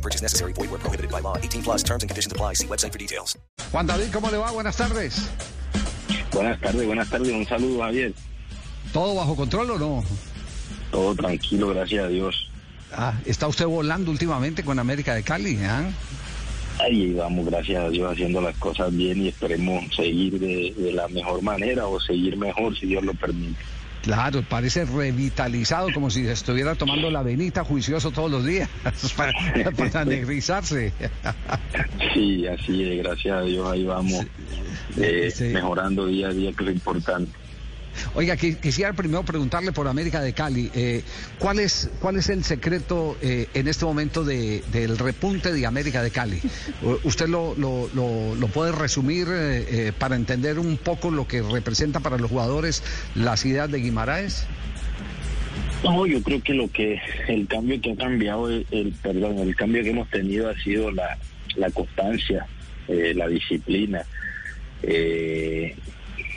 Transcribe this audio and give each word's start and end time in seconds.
No 0.00 0.02
purchase 0.02 0.22
necessary. 0.22 0.54
Void 0.54 0.70
where 0.70 0.80
prohibited 0.80 1.10
by 1.10 1.20
law. 1.20 1.36
18 1.36 1.62
plus 1.62 1.82
terms 1.82 2.02
and 2.02 2.08
conditions 2.08 2.32
apply. 2.32 2.54
See 2.54 2.66
website 2.66 2.92
for 2.92 2.98
details. 2.98 3.36
Juan 3.70 3.86
David, 3.86 4.10
¿cómo 4.10 4.30
le 4.30 4.38
va? 4.38 4.50
Buenas 4.50 4.76
tardes. 4.76 5.28
Buenas 6.32 6.58
tardes, 6.58 6.86
buenas 6.86 7.10
tardes. 7.10 7.30
Un 7.30 7.46
saludo, 7.46 7.82
Javier. 7.82 8.14
¿Todo 8.94 9.14
bajo 9.14 9.36
control 9.36 9.72
o 9.72 9.78
no? 9.78 10.04
Todo 10.90 11.14
tranquilo, 11.14 11.68
gracias 11.68 12.04
a 12.06 12.08
Dios. 12.08 12.50
Ah, 12.92 13.12
¿Está 13.26 13.46
usted 13.46 13.66
volando 13.66 14.10
últimamente 14.10 14.64
con 14.64 14.78
América 14.78 15.14
de 15.14 15.22
Cali? 15.22 15.58
¿ah? 15.64 15.90
Ahí 16.78 17.12
vamos, 17.12 17.44
gracias 17.44 17.84
a 17.84 17.90
Dios, 17.90 18.10
haciendo 18.10 18.40
las 18.40 18.56
cosas 18.56 18.90
bien 18.96 19.20
y 19.20 19.28
esperemos 19.28 19.84
seguir 19.94 20.40
de, 20.40 20.74
de 20.76 20.92
la 20.94 21.08
mejor 21.08 21.42
manera 21.42 21.86
o 21.86 22.00
seguir 22.00 22.38
mejor 22.38 22.76
si 22.78 22.86
Dios 22.86 23.04
lo 23.04 23.12
permite. 23.12 23.60
Claro, 24.02 24.42
parece 24.42 24.84
revitalizado 24.86 25.92
como 25.92 26.10
si 26.10 26.26
estuviera 26.26 26.74
tomando 26.74 27.10
la 27.10 27.22
venita 27.22 27.64
juicioso 27.64 28.10
todos 28.10 28.30
los 28.30 28.44
días 28.46 28.68
para, 29.16 29.32
para 29.70 30.04
negrizarse. 30.06 30.92
Sí, 32.14 32.46
así 32.46 32.82
es, 32.82 32.98
gracias 33.04 33.36
a 33.36 33.42
Dios, 33.42 33.70
ahí 33.70 33.84
vamos 33.84 34.24
eh, 34.96 35.30
Sí. 35.34 35.44
mejorando 35.44 36.06
día 36.06 36.28
a 36.28 36.32
día, 36.32 36.50
que 36.52 36.62
es 36.64 36.66
lo 36.66 36.72
importante. 36.72 37.30
Oiga, 38.14 38.36
qui- 38.36 38.56
quisiera 38.56 38.92
primero 38.92 39.22
preguntarle 39.24 39.72
por 39.72 39.86
América 39.88 40.20
de 40.20 40.32
Cali, 40.32 40.70
eh, 40.74 41.02
¿cuál, 41.38 41.58
es, 41.60 41.90
¿cuál 42.00 42.16
es 42.16 42.28
el 42.28 42.44
secreto 42.44 43.16
eh, 43.22 43.48
en 43.54 43.68
este 43.68 43.84
momento 43.84 44.24
de- 44.24 44.62
del 44.72 44.96
repunte 44.98 45.52
de 45.52 45.66
América 45.66 46.02
de 46.02 46.10
Cali? 46.10 46.40
¿Usted 47.04 47.28
lo, 47.28 47.54
lo, 47.56 47.88
lo- 47.94 48.34
lo 48.34 48.48
puede 48.48 48.72
resumir 48.72 49.26
eh, 49.30 49.66
eh, 49.88 49.92
para 49.96 50.16
entender 50.16 50.58
un 50.58 50.76
poco 50.76 51.10
lo 51.10 51.26
que 51.26 51.42
representa 51.42 52.00
para 52.00 52.16
los 52.18 52.30
jugadores 52.30 52.82
las 53.14 53.44
ideas 53.44 53.70
de 53.70 53.78
Guimaraes? 53.80 54.46
No, 55.82 56.06
yo 56.06 56.22
creo 56.22 56.42
que 56.42 56.52
lo 56.54 56.68
que 56.68 57.00
el 57.28 57.46
cambio 57.48 57.80
que 57.80 57.92
ha 57.92 57.96
cambiado, 57.96 58.48
el, 58.50 58.66
el- 58.70 58.92
perdón, 59.02 59.38
el 59.38 59.56
cambio 59.56 59.82
que 59.82 59.90
hemos 59.90 60.08
tenido 60.10 60.48
ha 60.48 60.54
sido 60.56 60.90
la, 60.90 61.16
la 61.56 61.70
constancia, 61.70 62.46
la 62.88 63.28
disciplina, 63.28 64.04
eh, 64.82 65.74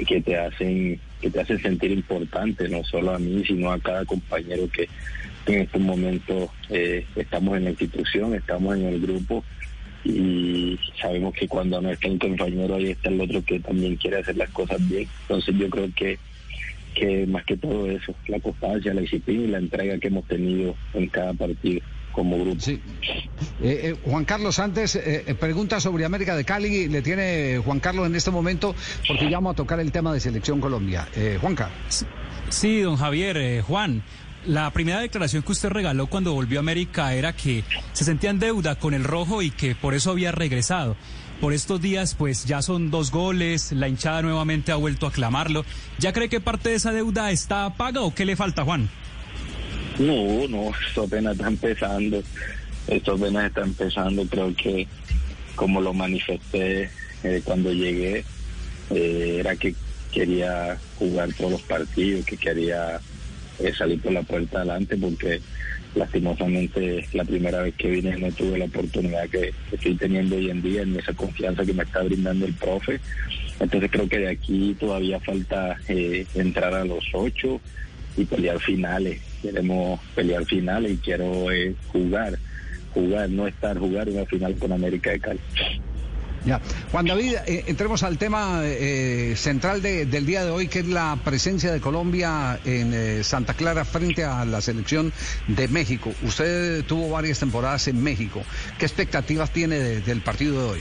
que 0.08 0.22
te 0.22 0.38
hacen 0.38 1.00
que 1.24 1.30
te 1.30 1.40
hacen 1.40 1.62
sentir 1.62 1.90
importante, 1.92 2.68
no 2.68 2.84
solo 2.84 3.16
a 3.16 3.18
mí, 3.18 3.46
sino 3.48 3.72
a 3.72 3.80
cada 3.80 4.04
compañero 4.04 4.70
que, 4.70 4.90
que 5.46 5.56
en 5.56 5.62
estos 5.62 5.80
momentos 5.80 6.50
eh, 6.70 7.06
estamos 7.16 7.56
en 7.56 7.64
la 7.64 7.70
institución, 7.70 8.36
estamos 8.36 8.76
en 8.76 8.88
el 8.88 9.00
grupo 9.00 9.42
y 10.04 10.78
sabemos 11.02 11.34
que 11.34 11.48
cuando 11.48 11.82
no 11.82 11.92
está 11.92 12.10
un 12.10 12.20
compañero 12.20 12.76
ahí 12.76 12.92
está 12.92 13.08
el 13.08 13.22
otro 13.22 13.42
que 13.42 13.58
también 13.62 13.96
quiere 13.96 14.18
hacer 14.18 14.36
las 14.36 14.50
cosas 14.50 14.86
bien. 14.90 15.08
Entonces 15.22 15.56
yo 15.58 15.70
creo 15.70 15.90
que 15.96 16.20
que 16.94 17.26
más 17.26 17.44
que 17.46 17.58
todo 17.58 17.90
eso, 17.90 18.14
la 18.28 18.40
constancia, 18.40 18.94
la 18.94 19.02
disciplina 19.02 19.46
y 19.46 19.48
la 19.48 19.58
entrega 19.60 19.98
que 19.98 20.10
hemos 20.10 20.28
tenido 20.28 20.76
en 20.94 21.08
cada 21.08 21.34
partido 21.34 21.82
como 22.14 22.40
grupo. 22.40 22.62
Sí. 22.62 22.80
Eh, 23.62 23.82
eh, 23.84 23.96
Juan 24.06 24.24
Carlos, 24.24 24.60
antes, 24.60 24.96
eh, 24.96 25.26
eh, 25.28 25.36
pregunta 25.36 25.80
sobre 25.82 26.06
América 26.06 26.36
de 26.36 26.46
Cali, 26.46 26.88
le 26.88 27.02
tiene 27.02 27.60
Juan 27.64 27.80
Carlos 27.80 28.08
en 28.08 28.16
este 28.16 28.32
momento, 28.32 28.74
porque 29.08 29.26
ya 29.30 29.38
vamos 29.38 29.54
a 29.54 29.56
tocar 29.56 29.80
el 29.80 29.92
tema 29.92 30.14
de 30.14 30.20
Selección 30.20 30.62
Colombia. 30.62 31.08
Eh, 31.16 31.38
Juanca. 31.42 31.70
Sí, 32.50 32.82
don 32.82 32.96
Javier, 32.96 33.38
eh, 33.38 33.62
Juan. 33.62 34.04
La 34.46 34.70
primera 34.72 35.00
declaración 35.00 35.42
que 35.42 35.54
usted 35.54 35.70
regaló 35.70 36.08
cuando 36.08 36.34
volvió 36.34 36.60
a 36.60 36.62
América 36.62 37.14
era 37.14 37.34
que 37.34 37.64
se 37.94 38.04
sentía 38.04 38.30
en 38.30 38.40
deuda 38.40 38.76
con 38.76 38.94
el 38.94 39.06
rojo 39.06 39.42
y 39.42 39.52
que 39.52 39.74
por 39.74 39.94
eso 39.94 40.12
había 40.12 40.32
regresado. 40.34 40.98
Por 41.40 41.54
estos 41.54 41.82
días, 41.82 42.14
pues 42.16 42.46
ya 42.46 42.62
son 42.62 42.92
dos 42.92 43.10
goles, 43.12 43.72
la 43.72 43.88
hinchada 43.88 44.22
nuevamente 44.22 44.72
ha 44.72 44.76
vuelto 44.76 45.08
a 45.08 45.12
clamarlo. 45.12 45.66
¿Ya 45.98 46.14
cree 46.14 46.30
que 46.30 46.42
parte 46.42 46.70
de 46.70 46.76
esa 46.76 46.92
deuda 46.92 47.32
está 47.32 47.74
paga 47.76 48.02
o 48.02 48.14
qué 48.14 48.26
le 48.26 48.36
falta, 48.36 48.64
Juan? 48.64 48.90
No, 50.00 50.48
no, 50.48 50.72
esto 50.88 51.04
apenas 51.04 51.34
está 51.34 51.48
empezando, 51.48 52.24
esto 52.88 53.14
apenas 53.14 53.46
está 53.46 53.62
empezando, 53.62 54.26
creo 54.26 54.56
que 54.56 54.88
como 55.56 55.82
lo 55.82 55.94
manifesté 55.94 56.90
eh, 57.24 57.42
cuando 57.44 57.72
llegué, 57.72 58.26
eh, 58.90 59.38
era 59.40 59.56
que 59.56 59.76
quería 60.12 60.78
jugar 60.98 61.32
todos 61.34 61.52
los 61.52 61.62
partidos, 61.62 62.26
que 62.26 62.38
quería 62.38 63.00
eh, 63.60 63.74
salir 63.78 64.02
por 64.02 64.14
la 64.14 64.24
puerta 64.24 64.60
adelante 64.60 64.98
porque 64.98 65.42
lastimosamente 65.94 67.08
la 67.14 67.24
primera 67.24 67.62
vez 67.62 67.76
que 67.76 67.92
vine 67.92 68.18
no 68.18 68.32
tuve 68.32 68.58
la 68.58 68.66
oportunidad 68.66 69.30
que, 69.30 69.54
estoy 69.72 69.96
teniendo 69.96 70.38
hoy 70.38 70.50
en 70.50 70.62
día 70.64 70.82
en 70.82 70.98
esa 70.98 71.14
confianza 71.14 71.64
que 71.64 71.74
me 71.74 71.84
está 71.84 72.02
brindando 72.02 72.48
el 72.48 72.54
profe. 72.54 73.00
Entonces 73.60 73.92
creo 73.92 74.10
que 74.10 74.18
de 74.18 74.30
aquí 74.30 74.76
todavía 74.80 75.20
falta 75.20 75.78
entrar 75.88 76.74
a 76.74 76.84
los 76.84 77.06
ocho 77.14 77.62
y 78.18 78.26
pelear 78.26 78.60
finales. 78.60 79.22
Queremos 79.44 80.00
pelear 80.16 80.44
finales 80.46 80.94
y 80.94 80.98
quiero 80.98 81.52
eh, 81.52 81.76
jugar, 81.92 82.40
jugar, 82.94 83.30
no 83.30 83.46
estar, 83.46 83.78
jugar 83.78 84.10
una 84.10 84.26
final 84.26 84.56
con 84.56 84.72
América 84.72 85.12
de 85.12 85.20
Cali. 85.20 85.40
Ya. 86.46 86.60
Juan 86.92 87.06
David, 87.06 87.36
eh, 87.48 87.64
entremos 87.68 88.04
al 88.04 88.18
tema 88.18 88.62
eh, 88.66 89.34
central 89.38 89.82
de- 89.82 90.06
del 90.06 90.26
día 90.26 90.44
de 90.44 90.52
hoy, 90.52 90.68
que 90.68 90.80
es 90.80 90.88
la 90.88 91.18
presencia 91.24 91.72
de 91.72 91.80
Colombia 91.80 92.60
en 92.66 92.92
eh, 92.94 93.24
Santa 93.24 93.54
Clara 93.54 93.86
frente 93.86 94.24
a 94.26 94.44
la 94.44 94.60
selección 94.60 95.14
de 95.48 95.68
México. 95.70 96.12
Usted 96.24 96.84
tuvo 96.86 97.10
varias 97.10 97.40
temporadas 97.40 97.88
en 97.88 98.02
México. 98.04 98.44
¿Qué 98.78 98.86
expectativas 98.86 99.52
tiene 99.52 99.76
de- 99.80 100.02
del 100.02 100.20
partido 100.22 100.62
de 100.66 100.70
hoy? 100.72 100.80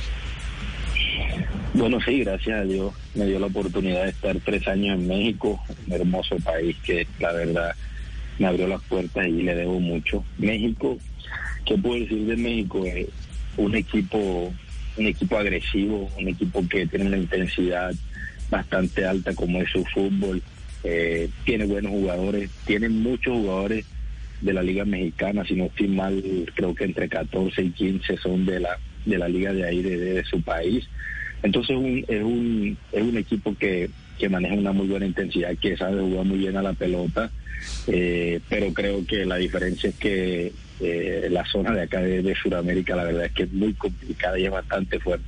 Bueno, 1.74 1.98
sí, 2.04 2.20
gracias 2.24 2.60
a 2.60 2.64
Dios 2.64 2.92
me 3.14 3.24
dio 3.26 3.38
la 3.38 3.46
oportunidad 3.46 4.02
de 4.04 4.10
estar 4.10 4.36
tres 4.44 4.66
años 4.68 4.98
en 4.98 5.06
México, 5.08 5.62
un 5.86 5.92
hermoso 5.92 6.36
país 6.36 6.76
que 6.84 7.06
la 7.18 7.32
verdad 7.32 7.74
me 8.38 8.46
abrió 8.46 8.66
las 8.66 8.82
puertas 8.82 9.26
y 9.26 9.42
le 9.42 9.54
debo 9.54 9.80
mucho. 9.80 10.24
México, 10.38 10.98
¿qué 11.64 11.76
puedo 11.78 12.00
decir 12.00 12.26
de 12.26 12.36
México? 12.36 12.84
Eh, 12.86 13.08
un 13.56 13.74
equipo, 13.74 14.52
un 14.96 15.06
equipo 15.06 15.38
agresivo, 15.38 16.10
un 16.18 16.28
equipo 16.28 16.66
que 16.68 16.86
tiene 16.86 17.06
una 17.06 17.18
intensidad 17.18 17.94
bastante 18.50 19.04
alta 19.04 19.34
como 19.34 19.60
es 19.60 19.70
su 19.70 19.84
fútbol, 19.86 20.42
eh, 20.84 21.28
tiene 21.44 21.66
buenos 21.66 21.92
jugadores, 21.92 22.50
tiene 22.66 22.88
muchos 22.88 23.34
jugadores 23.34 23.86
de 24.40 24.52
la 24.52 24.62
liga 24.62 24.84
mexicana, 24.84 25.44
si 25.44 25.54
no 25.54 25.66
estoy 25.66 25.88
mal, 25.88 26.22
creo 26.54 26.74
que 26.74 26.84
entre 26.84 27.08
14 27.08 27.62
y 27.62 27.70
15 27.70 28.16
son 28.18 28.44
de 28.44 28.60
la 28.60 28.78
de 29.04 29.18
la 29.18 29.28
liga 29.28 29.52
de 29.52 29.64
ahí 29.64 29.82
de, 29.82 29.96
de 29.96 30.24
su 30.24 30.42
país. 30.42 30.88
Entonces 31.42 31.76
un, 31.76 32.04
es 32.06 32.22
un 32.22 32.76
es 32.92 33.02
un 33.02 33.16
equipo 33.16 33.54
que, 33.56 33.90
que 34.18 34.28
maneja 34.28 34.54
una 34.54 34.72
muy 34.72 34.88
buena 34.88 35.06
intensidad, 35.06 35.56
que 35.58 35.76
sabe 35.76 36.00
jugar 36.00 36.24
muy 36.24 36.38
bien 36.38 36.56
a 36.56 36.62
la 36.62 36.72
pelota, 36.72 37.30
eh, 37.86 38.40
pero 38.48 38.72
creo 38.72 39.06
que 39.06 39.24
la 39.24 39.36
diferencia 39.36 39.90
es 39.90 39.96
que 39.96 40.52
eh, 40.80 41.28
la 41.30 41.44
zona 41.46 41.72
de 41.72 41.82
acá 41.82 42.00
de, 42.00 42.22
de 42.22 42.34
Sudamérica 42.34 42.96
la 42.96 43.04
verdad 43.04 43.24
es 43.26 43.32
que 43.32 43.44
es 43.44 43.52
muy 43.52 43.74
complicada 43.74 44.38
y 44.38 44.46
es 44.46 44.50
bastante 44.50 44.98
fuerte. 45.00 45.24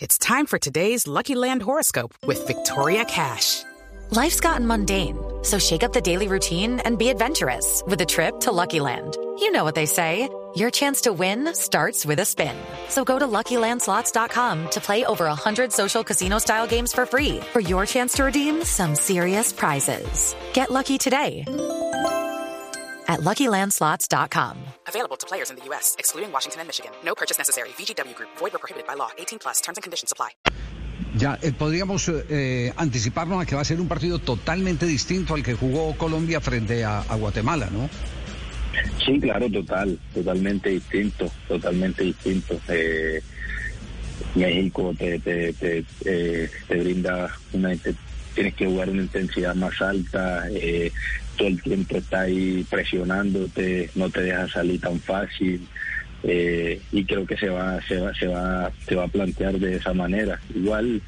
It's 0.00 0.18
time 0.18 0.46
for 0.46 0.58
today's 0.58 1.06
Lucky 1.06 1.34
Land 1.34 1.62
horoscope 1.62 2.14
with 2.26 2.46
Victoria 2.46 3.04
Cash. 3.04 3.64
Life's 4.10 4.40
gotten 4.40 4.66
mundane, 4.66 5.18
so 5.42 5.58
shake 5.58 5.82
up 5.82 5.92
the 5.92 6.00
daily 6.00 6.28
routine 6.28 6.80
and 6.80 6.98
be 6.98 7.10
adventurous 7.10 7.82
with 7.86 8.00
a 8.00 8.06
trip 8.06 8.40
to 8.40 8.52
Lucky 8.52 8.80
Land. 8.80 9.16
You 9.38 9.50
know 9.52 9.64
what 9.64 9.74
they 9.74 9.86
say. 9.86 10.28
Your 10.58 10.72
chance 10.72 11.02
to 11.02 11.12
win 11.12 11.54
starts 11.54 12.04
with 12.04 12.18
a 12.18 12.24
spin. 12.24 12.56
So 12.88 13.04
go 13.04 13.16
to 13.16 13.28
LuckyLandSlots.com 13.28 14.70
to 14.70 14.80
play 14.80 15.04
over 15.04 15.26
100 15.26 15.72
social 15.72 16.02
casino-style 16.02 16.66
games 16.66 16.92
for 16.92 17.06
free 17.06 17.38
for 17.52 17.60
your 17.60 17.86
chance 17.86 18.14
to 18.14 18.24
redeem 18.24 18.64
some 18.64 18.96
serious 18.96 19.52
prizes. 19.52 20.34
Get 20.54 20.72
lucky 20.72 20.98
today 20.98 21.44
at 23.06 23.20
LuckyLandSlots.com. 23.20 24.56
Available 24.88 25.16
to 25.18 25.26
players 25.28 25.50
in 25.50 25.56
the 25.58 25.64
U.S., 25.66 25.94
excluding 25.96 26.32
Washington 26.32 26.62
and 26.62 26.66
Michigan. 26.66 26.90
No 27.04 27.14
purchase 27.14 27.38
necessary. 27.38 27.68
VGW 27.78 28.16
Group, 28.16 28.30
void 28.36 28.52
or 28.52 28.58
prohibited 28.58 28.88
by 28.88 28.94
law. 28.94 29.10
18 29.16 29.38
plus 29.38 29.60
terms 29.60 29.78
and 29.78 29.84
conditions 29.84 30.10
apply. 30.10 30.30
Ya, 31.16 31.38
eh, 31.40 31.52
podríamos 31.52 32.08
eh, 32.08 32.72
anticiparnos 32.76 33.42
a 33.42 33.46
que 33.46 33.54
va 33.54 33.62
a 33.62 33.64
ser 33.64 33.80
un 33.80 33.86
partido 33.86 34.18
totalmente 34.18 34.86
distinto 34.86 35.34
al 35.34 35.44
que 35.44 35.54
jugó 35.54 35.96
Colombia 35.96 36.40
frente 36.40 36.84
a, 36.84 37.00
a 37.00 37.14
Guatemala, 37.14 37.68
¿no? 37.70 37.88
Sí, 39.04 39.18
claro, 39.20 39.48
total, 39.50 39.98
totalmente 40.14 40.70
distinto, 40.70 41.30
totalmente 41.46 42.04
distinto. 42.04 42.60
Eh, 42.68 43.20
México 44.34 44.94
te, 44.98 45.18
te, 45.18 45.52
te, 45.52 45.84
eh, 46.04 46.48
brinda 46.68 47.30
una, 47.52 47.74
tienes 48.34 48.54
que 48.54 48.66
jugar 48.66 48.90
una 48.90 49.02
intensidad 49.02 49.54
más 49.54 49.80
alta, 49.80 50.44
eh, 50.50 50.92
todo 51.36 51.48
el 51.48 51.62
tiempo 51.62 51.96
está 51.96 52.22
ahí 52.22 52.64
presionándote, 52.68 53.90
no 53.94 54.10
te 54.10 54.22
deja 54.22 54.48
salir 54.48 54.80
tan 54.80 55.00
fácil, 55.00 55.66
eh, 56.24 56.80
y 56.92 57.04
creo 57.04 57.26
que 57.26 57.36
se 57.36 57.48
va, 57.48 57.80
se 57.86 57.96
va, 57.96 58.12
se 58.14 58.26
va, 58.26 58.72
se 58.86 58.94
va 58.94 59.04
a 59.04 59.08
plantear 59.08 59.58
de 59.58 59.76
esa 59.76 59.92
manera. 59.94 60.40
Igual 60.54 61.00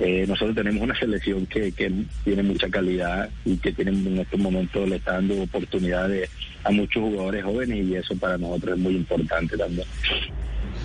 eh, 0.00 0.24
nosotros 0.28 0.54
tenemos 0.56 0.82
una 0.82 0.98
selección 0.98 1.46
que, 1.46 1.72
que 1.72 1.90
tiene 2.24 2.42
mucha 2.42 2.68
calidad 2.68 3.28
y 3.44 3.56
que 3.56 3.72
tiene 3.72 3.90
en 3.90 4.18
estos 4.18 4.38
momentos 4.38 4.88
le 4.88 4.96
está 4.96 5.12
dando 5.14 5.42
oportunidades 5.42 6.30
a 6.64 6.70
muchos 6.70 7.02
jugadores 7.02 7.44
jóvenes 7.44 7.84
y 7.86 7.94
eso 7.96 8.14
para 8.16 8.38
nosotros 8.38 8.74
es 8.76 8.78
muy 8.82 8.94
importante 8.96 9.56
también. 9.56 9.86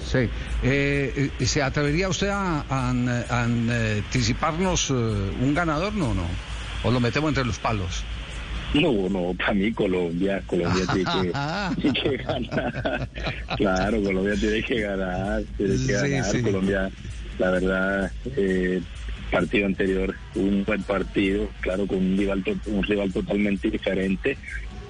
Sí. 0.04 0.30
Eh, 0.64 1.30
¿Se 1.40 1.62
atrevería 1.62 2.10
usted 2.10 2.30
a, 2.30 2.62
a- 2.70 2.90
a 3.30 3.44
anticiparnos 3.44 4.90
eh, 4.90 4.94
un 4.94 5.54
ganador? 5.54 5.94
No, 5.94 6.14
no. 6.14 6.26
¿O 6.84 6.92
lo 6.92 7.00
metemos 7.00 7.30
entre 7.30 7.46
los 7.46 7.58
palos? 7.60 8.04
No, 8.74 9.08
no, 9.10 9.34
para 9.38 9.54
mí 9.54 9.72
Colombia, 9.72 10.42
Colombia 10.48 10.84
tiene 10.92 11.06
que, 11.06 11.32
tiene 11.82 12.00
que 12.02 12.18
ganar. 12.18 13.10
Claro, 13.58 14.02
Colombia 14.02 14.34
tiene 14.40 14.64
que 14.64 14.82
ganar, 14.82 15.44
tiene 15.58 15.74
que 15.74 15.78
Sí, 15.78 15.92
ganar. 15.92 16.26
sí. 16.26 16.42
Colombia, 16.42 16.90
la 17.40 17.52
verdad, 17.52 18.12
eh, 18.38 18.82
partido 19.32 19.66
anterior, 19.66 20.16
un 20.36 20.64
buen 20.64 20.84
partido, 20.84 21.50
claro, 21.62 21.88
con 21.88 21.98
un 21.98 22.18
rival, 22.18 22.44
un 22.68 22.84
rival 22.84 23.12
totalmente 23.12 23.70
diferente, 23.70 24.38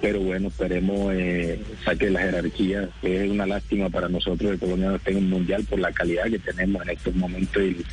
pero 0.02 0.20
bueno, 0.20 0.50
esperemos 0.50 1.14
eh, 1.16 1.62
saque 1.86 2.10
la 2.10 2.20
jerarquía. 2.20 2.90
Es 3.02 3.30
una 3.30 3.46
lástima 3.46 3.90
para 3.90 4.10
nosotros 4.10 4.52
que 4.52 4.58
Colombia 4.58 4.90
no 4.90 5.18
un 5.18 5.30
mundial 5.30 5.64
por 5.64 5.80
la 5.80 5.94
calidad 5.94 6.26
que 6.26 6.40
tenemos 6.40 6.84
en 6.84 6.90
estos 6.90 7.16
momentos 7.16 7.64
y, 7.64 7.86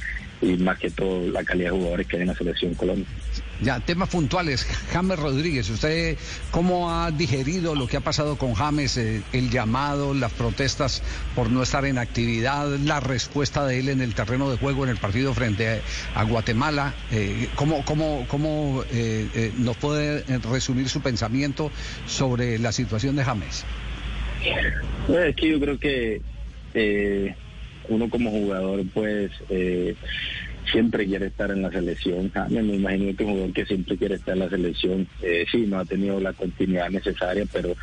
y 0.43 0.57
más 0.57 0.79
que 0.79 0.91
todo 0.91 1.31
la 1.31 1.45
calidad 1.45 1.71
de 1.71 1.79
jugadores 1.79 2.07
que 2.09 2.17
hay 2.17 2.23
en 2.23 2.29
la 2.29 2.35
selección 2.35 2.75
Colombia. 2.75 3.07
Ya, 3.63 3.79
temas 3.81 4.09
puntuales. 4.09 4.65
James 4.91 5.19
Rodríguez, 5.19 5.69
¿usted 5.69 6.17
cómo 6.51 6.91
ha 6.91 7.11
digerido 7.11 7.75
lo 7.75 7.87
que 7.87 7.99
ha 7.99 8.01
pasado 8.01 8.37
con 8.37 8.55
James? 8.55 8.97
eh, 8.97 9.23
el 9.33 9.51
llamado, 9.51 10.15
las 10.15 10.33
protestas 10.33 11.03
por 11.35 11.51
no 11.51 11.63
estar 11.63 11.85
en 11.85 11.99
actividad, 11.99 12.69
la 12.79 13.01
respuesta 13.01 13.67
de 13.67 13.81
él 13.81 13.89
en 13.89 14.01
el 14.01 14.15
terreno 14.15 14.51
de 14.51 14.57
juego 14.57 14.85
en 14.85 14.91
el 14.91 14.97
partido 14.97 15.35
frente 15.35 15.81
a, 16.15 16.25
Guatemala. 16.25 16.95
Eh, 17.13 17.49
¿Cómo, 17.55 17.85
cómo, 17.85 18.25
cómo 18.29 18.85
eh, 18.93 19.29
eh, 19.35 19.53
nos 19.59 19.77
puede 19.77 20.23
resumir 20.39 20.89
su 20.89 21.03
pensamiento 21.03 21.71
sobre 22.07 22.59
la 22.59 22.73
situación 22.73 23.17
de 23.17 23.25
James? 23.25 23.65
Es 25.09 25.37
que 25.37 25.51
yo 25.51 25.61
creo 25.61 25.79
que 25.79 26.23
uno 27.89 28.09
como 28.09 28.31
jugador 28.31 28.85
pues 28.95 29.33
siempre 30.71 31.07
quiere 31.07 31.27
estar 31.27 31.51
en 31.51 31.63
la 31.63 31.71
selección. 31.71 32.33
Me 32.49 32.61
imagino 32.61 33.17
que 33.17 33.25
un 33.25 33.31
jugador 33.31 33.53
que 33.53 33.67
siempre 33.67 33.97
quiere 33.97 34.15
estar 34.17 34.35
en 34.35 34.41
la 34.41 34.49
selección. 34.49 35.07
Eh, 35.23 35.45
sí, 35.51 35.67
no 35.67 35.79
ha 35.79 35.85
tenido 35.85 36.21
la 36.21 36.33
continuidad 36.33 36.91
necesaria, 36.91 37.45
pero 37.53 37.75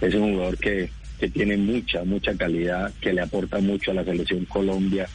es 0.00 0.14
un 0.14 0.34
jugador 0.34 0.58
que, 0.58 0.90
que 1.18 1.28
tiene 1.28 1.56
mucha, 1.56 2.04
mucha 2.04 2.34
calidad, 2.34 2.92
que 3.00 3.12
le 3.12 3.20
aporta 3.20 3.58
mucho 3.58 3.90
a 3.90 3.94
la 3.94 4.04
selección 4.04 4.44
Colombia 4.46 5.08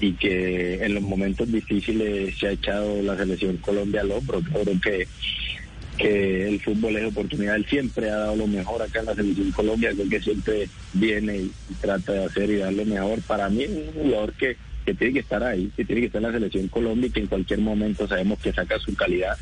y 0.00 0.12
que 0.12 0.84
en 0.84 0.94
los 0.94 1.02
momentos 1.02 1.50
difíciles 1.50 2.36
se 2.38 2.48
ha 2.48 2.52
echado 2.52 3.02
la 3.02 3.16
selección 3.16 3.56
Colombia 3.56 4.02
al 4.02 4.12
hombro. 4.12 4.40
Creo 4.40 4.80
que 4.80 5.08
que 5.98 6.48
el 6.48 6.60
fútbol 6.60 6.96
es 6.96 7.04
oportunidad. 7.04 7.56
Él 7.56 7.66
siempre 7.66 8.08
ha 8.08 8.16
dado 8.16 8.36
lo 8.36 8.46
mejor 8.46 8.80
acá 8.80 9.00
en 9.00 9.06
la 9.06 9.14
selección 9.14 9.50
Colombia, 9.50 9.90
creo 9.92 10.08
que 10.08 10.20
siempre 10.20 10.68
viene 10.94 11.36
y 11.36 11.52
trata 11.80 12.12
de 12.12 12.24
hacer 12.24 12.48
y 12.50 12.56
dar 12.56 12.72
lo 12.72 12.84
mejor. 12.86 13.20
Para 13.22 13.50
mí 13.50 13.64
es 13.64 13.70
un 13.70 14.04
jugador 14.04 14.32
que, 14.34 14.56
que 14.88 14.94
tiene 14.94 15.12
que 15.12 15.20
estar 15.20 15.42
ahí, 15.44 15.70
que 15.76 15.84
tiene 15.84 16.00
que 16.00 16.06
estar 16.06 16.22
en 16.22 16.28
la 16.28 16.32
selección 16.32 16.68
Colombia 16.68 17.08
y 17.08 17.10
que 17.10 17.20
en 17.20 17.26
cualquier 17.26 17.58
momento 17.60 18.08
sabemos 18.08 18.38
que 18.38 18.54
saca 18.54 18.78
su 18.78 18.94
calidad 18.94 19.36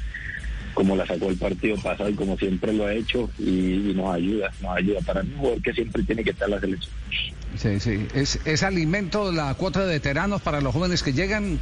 como 0.75 0.97
la 0.97 1.07
sacó 1.07 1.31
el 1.31 1.37
partido 1.37 1.77
pasado 1.77 2.11
y 2.11 2.15
como 2.15 2.37
siempre 2.37 2.73
lo 2.73 2.85
ha 2.85 2.93
hecho 2.93 3.31
y, 3.39 3.91
y 3.91 3.95
nos 3.95 4.13
ayuda, 4.15 4.51
nos 4.61 4.77
ayuda. 4.77 5.01
Para 5.03 5.23
mí 5.23 5.31
jugador 5.39 5.63
que 5.63 5.73
siempre 5.73 6.03
tiene 6.03 6.25
que 6.25 6.31
estar 6.31 6.49
en 6.49 6.55
la 6.57 6.61
selección. 6.61 6.93
Sí, 7.55 7.81
sí. 7.81 8.07
¿Es, 8.13 8.41
es 8.45 8.63
alimento 8.65 9.31
la 9.31 9.55
cuota 9.55 9.87
de 9.87 9.95
veteranos 9.95 10.43
para 10.43 10.61
los 10.61 10.75
jóvenes 10.75 11.03
que 11.05 11.13
llegan? 11.13 11.61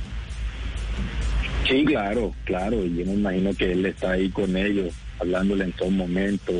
Sí, 1.68 1.84
claro, 1.84 2.34
claro, 2.44 2.84
y 2.84 2.96
yo 2.96 3.04
me 3.04 3.12
imagino 3.12 3.54
que 3.54 3.70
él 3.70 3.84
está 3.84 4.12
ahí 4.12 4.30
con 4.30 4.56
ellos, 4.56 4.94
hablándole 5.20 5.64
en 5.64 5.72
todo 5.72 5.90
momento, 5.90 6.52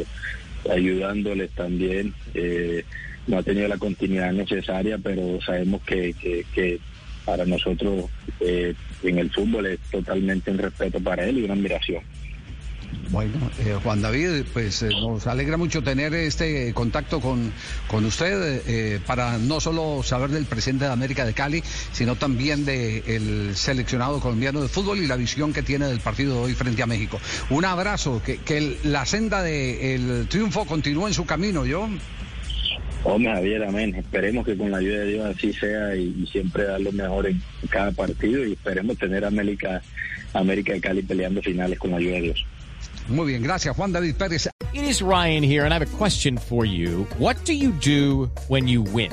ayudándoles 0.71 1.51
también. 1.53 2.13
Eh, 2.35 2.85
no 3.27 3.39
ha 3.39 3.43
tenido 3.43 3.67
la 3.67 3.79
continuidad 3.79 4.33
necesaria, 4.33 4.99
pero 4.99 5.41
sabemos 5.41 5.83
que, 5.83 6.13
que, 6.13 6.45
que 6.55 6.79
para 7.25 7.45
nosotros 7.45 8.07
eh, 8.41 8.75
en 9.03 9.19
el 9.19 9.31
fútbol 9.33 9.67
es 9.67 9.79
totalmente 9.91 10.51
un 10.51 10.59
respeto 10.59 11.01
para 11.01 11.25
él 11.27 11.39
y 11.39 11.45
una 11.45 11.55
admiración. 11.55 12.03
Bueno, 13.11 13.35
eh, 13.61 13.77
Juan 13.83 14.01
David, 14.03 14.45
pues 14.53 14.83
eh, 14.83 14.89
nos 14.89 15.27
alegra 15.27 15.57
mucho 15.57 15.83
tener 15.83 16.15
este 16.15 16.73
contacto 16.75 17.21
con, 17.21 17.53
con 17.87 18.05
usted 18.05 18.63
eh, 18.67 19.01
para 19.07 19.39
no 19.39 19.61
solo 19.61 20.03
saber 20.03 20.31
del 20.31 20.47
presidente 20.47 20.87
de 20.87 20.91
América 20.93 21.25
de 21.25 21.33
Cali, 21.35 21.63
sino 21.93 22.17
también 22.17 22.65
del 22.65 23.55
seleccionado 23.55 24.21
colombiano 24.21 24.63
de 24.63 24.69
fútbol 24.69 24.99
y 24.99 25.07
la 25.07 25.17
visión 25.17 25.53
que 25.53 25.63
tiene 25.63 25.87
del 25.87 26.01
partido 26.01 26.35
de 26.35 26.41
hoy 26.41 26.55
frente 26.55 26.83
a 26.83 26.87
México. 26.87 27.21
Un 27.51 27.65
abrazo, 27.65 28.21
que, 28.25 28.39
que 28.39 28.59
el- 28.59 28.79
la 28.85 29.05
senda 29.07 29.43
del 29.43 30.27
triunfo 30.29 30.65
continúe 30.65 31.09
en 31.09 31.15
su 31.15 31.25
camino, 31.27 31.65
yo. 31.67 31.89
Hombre, 33.05 33.33
Javier, 33.33 33.63
amén. 33.65 33.95
Esperemos 33.95 34.47
que 34.47 34.57
con 34.57 34.71
la 34.71 34.79
ayuda 34.79 35.01
de 35.01 35.13
Dios 35.13 35.37
así 35.37 35.53
sea 35.53 35.95
y, 35.95 36.23
y 36.23 36.27
siempre 36.27 36.65
dar 36.65 36.81
lo 36.81 36.91
mejor 36.91 37.27
en 37.27 37.41
cada 37.69 37.93
partido 37.93 38.45
y 38.47 38.53
esperemos 38.53 38.97
tener 38.99 39.25
a 39.25 39.29
América, 39.29 39.83
América 40.33 40.73
de 40.73 40.81
Cali 40.81 41.03
peleando 41.03 41.43
finales 41.43 41.79
con 41.79 41.91
la 41.91 41.99
ayuda 41.99 42.15
de 42.15 42.21
Dios. 42.23 42.47
Muy 43.09 43.27
bien, 43.27 43.43
gracias 43.43 43.77
Juan 43.77 43.93
David 43.93 44.15
Pérez. 44.17 44.49
It 44.73 44.83
is 44.83 45.03
Ryan 45.03 45.45
here, 45.45 45.65
and 45.65 45.73
I 45.73 45.79
have 45.79 45.83
a 45.83 45.97
question 45.99 46.39
for 46.39 46.65
you. 46.65 47.07
What 47.19 47.37
do 47.45 47.53
you 47.53 47.73
do 47.73 48.31
when 48.49 48.67
you 48.67 48.83
win? 48.83 49.13